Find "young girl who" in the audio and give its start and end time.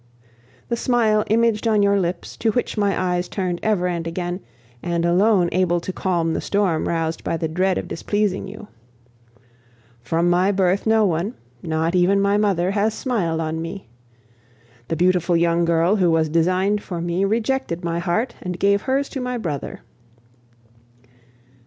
15.37-16.09